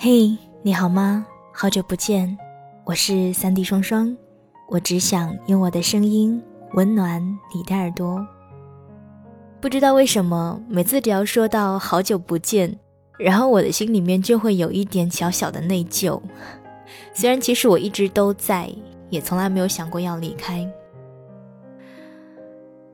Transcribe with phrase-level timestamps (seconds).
[0.00, 1.26] 嘿，你好吗？
[1.52, 2.38] 好久不见，
[2.84, 4.16] 我是三 D 双双，
[4.68, 6.42] 我只想用我的声音
[6.72, 7.20] 温暖
[7.54, 8.24] 你的耳朵。
[9.60, 12.78] 不知道为什么，每次只要说到好久不见，
[13.18, 16.18] 然后我的心里面就会有一点小小的内疚。
[17.18, 18.72] 虽然其实我一直都在，
[19.10, 20.64] 也从来没有想过要离开。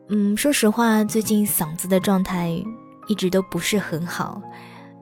[0.09, 2.49] 嗯，说实话，最近嗓子的状态
[3.07, 4.41] 一直都不是很好。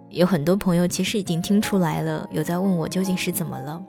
[0.09, 3.85] 有很多朋友其实已经听出来了，有在问我究竟是怎么了。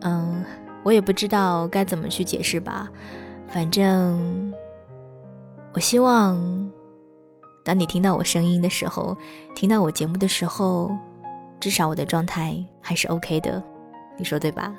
[0.00, 0.42] 嗯，
[0.82, 2.88] 我也不知道该怎么去解释吧。
[3.46, 4.50] 反正，
[5.74, 6.70] 我希望，
[7.62, 9.14] 当你听到我声音的时候，
[9.54, 10.90] 听到我节目的时候，
[11.60, 13.62] 至少我的状态还是 OK 的。
[14.18, 14.74] 你说对吧？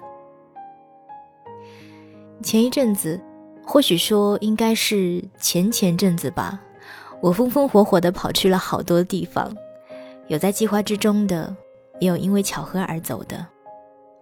[2.43, 3.19] 前一阵子，
[3.65, 6.59] 或许说应该是前前阵子吧，
[7.21, 9.51] 我风风火火的跑去了好多地方。
[10.27, 11.55] 有在计划之中的，
[11.99, 13.45] 也有因为巧合而走的，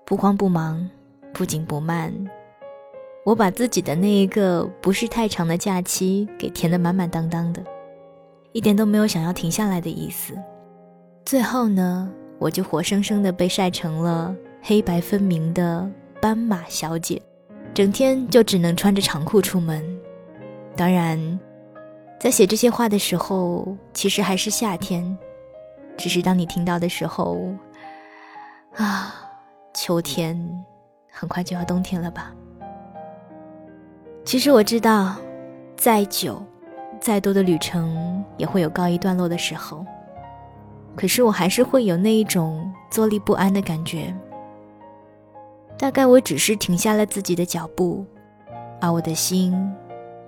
[0.05, 0.89] 不慌不忙，
[1.33, 2.13] 不紧不慢。
[3.25, 7.61] 我把自己的那一个不是太长的假期给填得满满当当的，
[8.53, 10.33] 一点都没有想要停下来的意思。
[11.25, 12.09] 最后呢，
[12.39, 15.89] 我就活生生的被晒成了黑白分明的
[16.21, 17.21] 斑马小姐，
[17.73, 19.83] 整天就只能穿着长裤出门。
[20.75, 21.39] 当然，
[22.19, 25.17] 在写这些话的时候，其实还是夏天。
[25.97, 27.39] 只是当你听到的时候，
[28.75, 29.15] 啊，
[29.73, 30.37] 秋天
[31.11, 32.31] 很快就要冬天了吧？
[34.23, 35.15] 其实我知道，
[35.75, 36.45] 再久、
[36.99, 39.85] 再多的旅程也会有告一段落的时候。
[40.95, 44.13] 可是我还是会有那一种坐立不安的感觉。
[45.77, 48.05] 大概我只是停下了自己的脚步，
[48.81, 49.53] 而我的心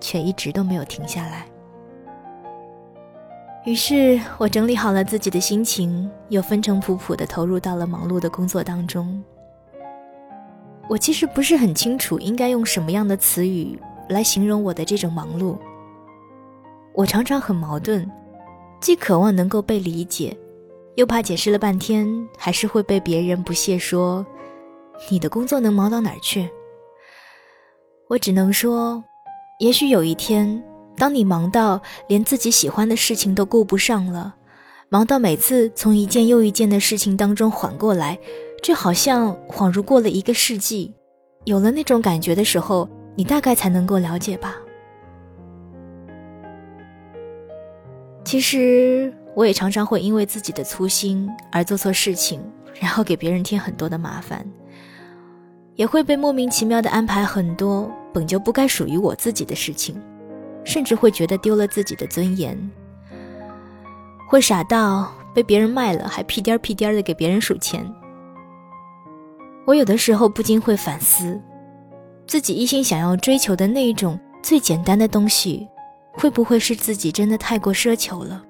[0.00, 1.44] 却一直都没有停下来。
[3.64, 9.22] 于是我整理好了自己的心情，又风尘仆仆的投入到了忙碌的工作当中。
[10.88, 13.78] 我其实不是很清楚应该用什么样的词语
[14.08, 15.56] 来形容我的这种忙碌。
[16.94, 18.10] 我常常很矛盾，
[18.80, 20.36] 既渴望能够被理解，
[20.94, 22.08] 又怕解释了半天
[22.38, 24.24] 还是会被别人不屑说
[25.08, 26.50] ：“你的工作能忙到哪儿去？”
[28.08, 29.02] 我只能说，
[29.60, 30.62] 也许有一天。
[30.96, 34.34] 当你忙到连自己喜欢的事情都顾不上了，
[34.90, 38.18] 忙到每次从一件又一件的事情当中缓过来，
[38.62, 40.92] 就好像恍如过了一个世纪，
[41.44, 44.58] 有了那种感觉的时候，你大概才能够了解吧。
[48.22, 52.42] 其实我也常常会因为自己的粗心而做错事情，
[52.78, 54.46] 然后给别人添很多的麻烦，
[55.80, 59.98] 也会被莫名其妙的安排很多本就不该属于我自己的事情。
[60.62, 62.54] 甚至会觉得丢了自己的尊严，
[64.28, 67.90] 会傻到被别人卖了还屁颠儿屁颠儿的给别人数钱。
[69.66, 71.40] 我有的时候不禁会反思，
[72.26, 75.66] 自己一心想要追求的那一种最简单的东西，
[76.12, 78.44] 会不会是自己真的太过奢求了？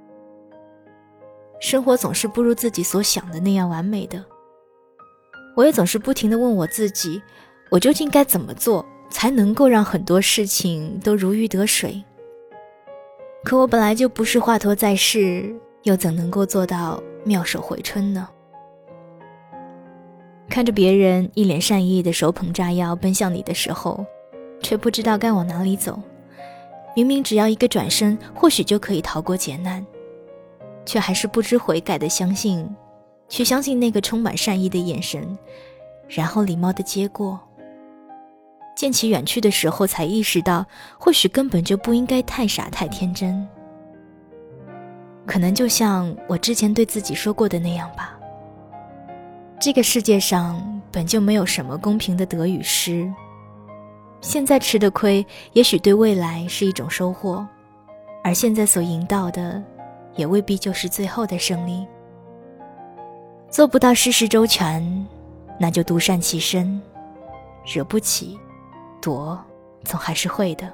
[1.60, 4.20] 生活总是不如自己所想的那样完美的，
[5.60, 7.20] 我也总是不停的问我自己，
[7.68, 8.82] 我究竟该怎么做？
[9.10, 12.02] 才能够让很多事情都如鱼得水。
[13.44, 18.26] 可我本来就不是华佗在世，又怎能够做到妙手回春呢？
[20.48, 24.02] 看着别人一脸善意的手捧炸药奔向你的时候，
[24.62, 26.00] 却不知道该往哪里走。
[26.96, 29.84] 明明只要一个转身，或许就可以逃过劫难，
[30.86, 32.66] 却还是不知悔改的相信，
[33.30, 35.38] 去相信那个充满善意的眼神，
[36.08, 37.40] 然后礼貌的接过。
[38.76, 40.66] 见其远去的时候，才意识到，
[40.98, 43.46] 或许根本就不应该太傻太天真。
[45.26, 48.18] 可能就像我之前对自己说过的那样吧。
[49.60, 53.08] 这个世界上本就没有什么公平的得与失。
[54.20, 57.46] 现在吃的亏，也许对未来是一种收获，
[58.24, 59.62] 而现在所赢到的，
[60.16, 61.86] 也未必就是最后的胜利。
[63.50, 65.06] 做不到事事周全，
[65.58, 66.80] 那就独善其身，
[67.66, 68.38] 惹不起。
[69.02, 69.38] 躲，
[69.82, 70.70] 总还是会的。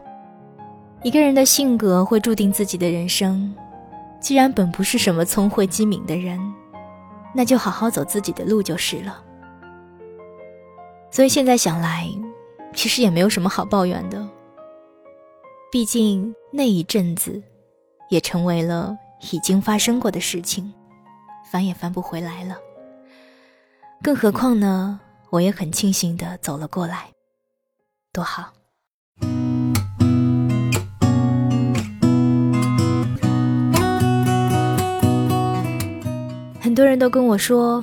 [1.02, 3.54] 一个人的性格会注定自己的人生。
[4.20, 6.40] 既然本不是什么聪慧机敏的人，
[7.32, 9.22] 那就好好走自己的路就是了。
[11.10, 12.08] 所以现在想来，
[12.74, 14.28] 其实也没有什么好抱怨的。
[15.70, 17.40] 毕竟那一阵子，
[18.10, 18.96] 也成为了
[19.30, 20.74] 已经发生过的事情，
[21.50, 22.56] 翻也翻不回来了。
[24.02, 25.00] 更何况呢，
[25.30, 27.08] 我也很庆幸的走了过来，
[28.12, 28.52] 多好。
[36.60, 37.82] 很多人都跟我说，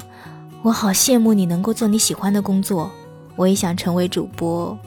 [0.61, 2.91] 我好羡慕你能够做你喜欢的工作，
[3.35, 4.77] 我也想成为主播。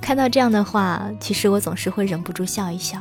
[0.00, 3.00] 看到这样的话，其实我总是会忍不住笑一笑。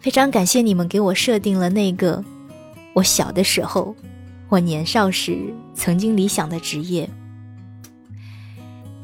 [0.00, 2.22] 非常感谢你们给我设定了那个
[2.94, 3.94] 我小的时候、
[4.48, 7.08] 我年少时曾经理想的职业。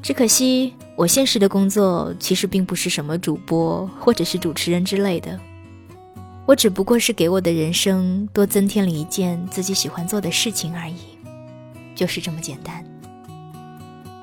[0.02, 5.38] 只可惜，我现实的工作其实并不是什么主播或者是主持人之类的。
[6.44, 10.96] 我只不过是给我的人生多增添了一件自己喜欢做的事情而已，
[11.94, 12.84] 就是这么简单。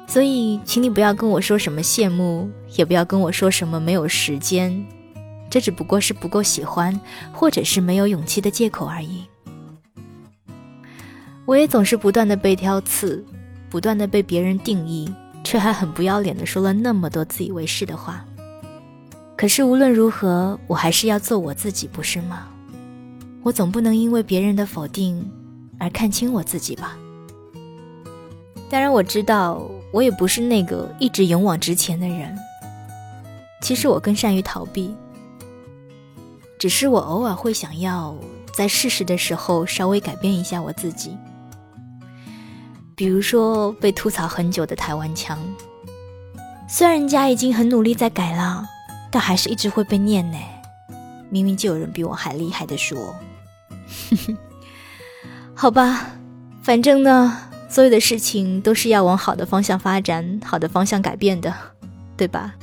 [0.05, 4.85] 所以，请你不要跟我说什么羡慕，也不要跟我说什么没有时间，
[5.49, 6.99] 这只不过是不够喜欢，
[7.31, 9.23] 或者是没有勇气的借口而已。
[11.49, 13.25] 我也总是不断的被挑刺，
[13.71, 15.11] 不断的被别人定义。
[15.43, 18.23] 却还很不要脸的说了那么多自以为是的话。
[19.35, 22.49] 可是无论如何，我还是要做我自己，不是吗？
[23.41, 25.27] 我总不能因为别人的否定
[25.79, 26.95] 而看清我自己吧。
[28.69, 32.37] 当然，我知道我也不是那个一直勇往直前的人。
[33.61, 34.93] 其实我更善于逃避，
[36.59, 38.15] 只是我偶尔会想要
[38.53, 41.17] 在适时的时候稍微改变一下我自己。
[42.99, 45.39] 比如说被吐槽很久的台湾腔，
[46.67, 48.67] 虽然人家已经很努力在改了，
[49.09, 50.37] 但还是一直会被念呢。
[51.29, 53.15] 明明就有人比我还厉害的说，
[55.55, 56.07] 好吧，
[56.61, 57.37] 反正呢，
[57.69, 61.53] 所有的事情都是要往好的方向发展，好的方向改变的，
[62.17, 62.53] 对吧？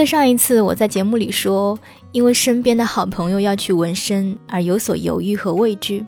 [0.00, 1.78] 得上一次我在节目里说，
[2.12, 6.02] 因为身边的好朋友要去纹身而有所犹豫和畏惧。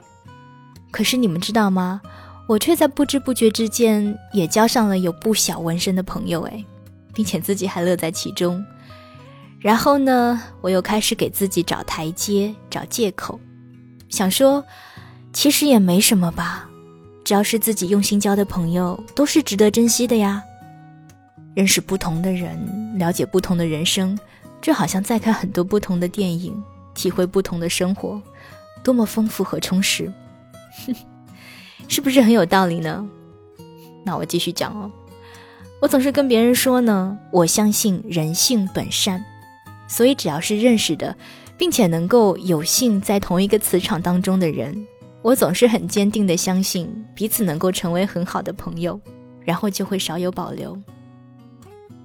[0.90, 2.00] 可是你们知道吗？
[2.48, 6.64] 我却在不知不觉之间也交上了有不小纹身的朋友诶，
[7.12, 8.64] 并且自己还乐在其中。
[9.60, 13.38] 然后呢，我又开始给自己找台阶、找借口，
[14.08, 14.64] 想说，
[15.34, 16.66] 其实也没什么吧，
[17.24, 20.42] 只要是自己用心交的朋友，都是值得珍惜的呀。
[21.54, 24.18] 认识不同的人，了解不同的人生，
[24.60, 26.60] 就好像再看很多不同的电影，
[26.94, 28.20] 体会不同的生活，
[28.82, 30.12] 多么丰富和充实，
[31.88, 33.06] 是不是很有道理呢？
[34.04, 34.90] 那我继续讲哦。
[35.80, 39.22] 我总是跟别人说呢，我相信人性本善，
[39.88, 41.14] 所以只要是认识的，
[41.58, 44.86] 并且能够有幸在同一个磁场当中的人，
[45.22, 48.98] 我总是很坚定的相信彼此能够成为很好的朋友，
[49.44, 50.80] 然后就会少有保留。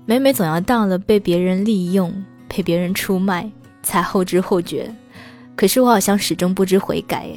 [0.09, 2.13] 每每总要到了被别人利用、
[2.47, 3.51] 被别人出卖，
[3.83, 4.89] 才后知后觉。
[5.53, 7.29] 可是我好像始终不知悔改，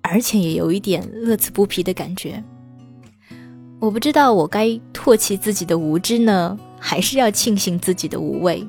[0.00, 2.42] 而且也有一点乐此不疲的感觉。
[3.78, 8.66] 我不知道我该唾弃自己的无知呢，还是要庆幸自己的无畏。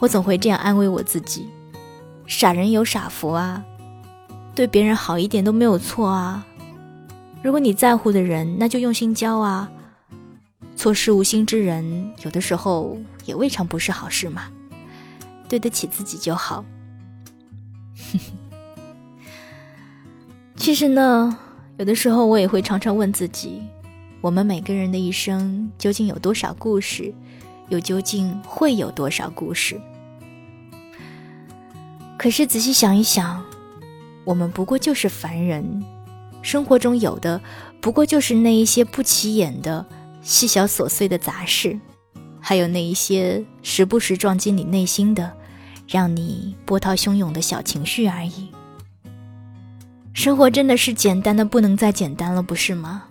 [0.00, 1.46] 我总会这样安慰我自己：
[2.26, 3.62] 傻人有傻福啊，
[4.54, 6.46] 对别人好一点都没有错啊。
[7.42, 9.70] 如果你在乎的人，那就用心交啊。
[10.76, 14.50] 错事无心之人，有的时候也未尝不是好事嘛。
[15.48, 16.64] 对得起自己就好。
[20.56, 21.38] 其实呢，
[21.76, 23.62] 有的时候我也会常常问自己：
[24.20, 27.14] 我们每个人的一生究竟有多少故事，
[27.68, 29.80] 又究竟会有多少故事？
[32.18, 33.44] 可是仔细想一想，
[34.24, 35.84] 我们不过就是凡人，
[36.40, 37.40] 生活中有的
[37.80, 39.84] 不过就是那一些不起眼的。
[40.24, 41.78] 细小琐碎的杂事，
[42.40, 45.30] 还有那一些时不时撞击你内心的、
[45.86, 48.48] 让你波涛汹涌的小情绪而已。
[50.14, 53.04] 生活真的是简单的不能再简单了，不是吗？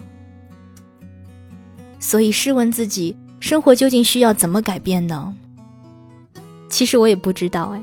[2.00, 5.36] 所以试问自己，生活究竟需要怎么改变呢？
[6.68, 7.82] 其实我也不知道哎，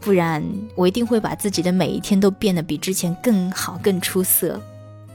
[0.00, 0.42] 不然
[0.74, 4.60] 我一定会把自己的每一天都变得比之前更好、更出色，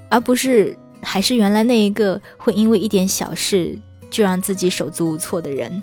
[0.09, 0.77] 而不是。
[1.05, 5.81] 还是原来那一个会因为一点小事就让自己手足无措的人，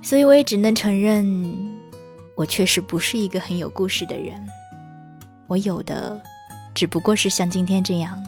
[0.00, 1.26] 所以我也只能承认，
[2.36, 4.34] 我确实不是一个很有故事的人。
[5.48, 6.20] 我有的
[6.74, 8.22] 只不过是像今天这样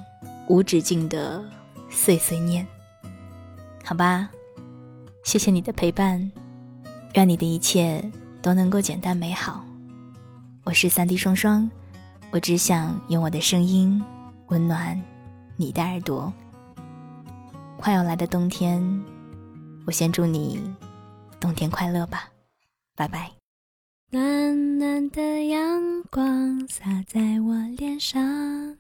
[0.48, 1.42] 无止境的
[1.88, 2.66] 碎碎念。
[3.84, 4.28] 好吧，
[5.24, 6.30] 谢谢你的陪伴，
[7.14, 8.04] 愿你的一切
[8.42, 9.64] 都能够简单美好。
[10.64, 11.70] 我是三 D 双双，
[12.30, 14.02] 我只想用我的声音。
[14.48, 15.00] 温暖
[15.56, 16.32] 你的耳朵。
[17.76, 18.82] 快要来的冬天，
[19.86, 20.60] 我先祝你
[21.38, 22.28] 冬天快乐吧，
[22.96, 23.30] 拜拜。
[24.10, 28.78] 暖暖的阳光洒在我脸上，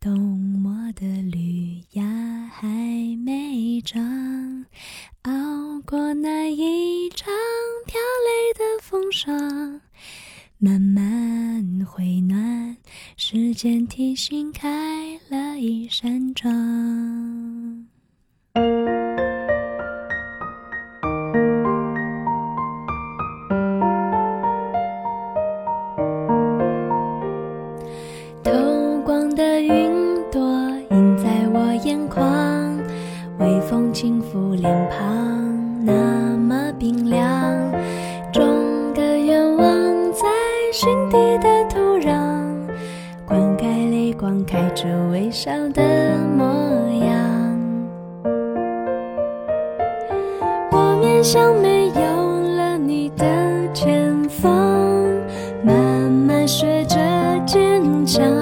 [0.00, 2.02] 冬末的绿芽
[2.52, 2.66] 还
[3.24, 4.64] 没长，
[5.22, 7.26] 熬过那一场
[7.86, 9.80] 飘泪的风霜，
[10.64, 12.76] 慢慢回暖，
[13.16, 17.88] 时间提醒开了一扇窗。
[51.22, 51.92] 像没有
[52.56, 53.24] 了你的
[53.72, 54.50] 前方，
[55.62, 55.72] 慢
[56.10, 56.96] 慢学着
[57.46, 58.41] 坚强。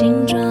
[0.00, 0.49] 像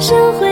[0.00, 0.47] 社会。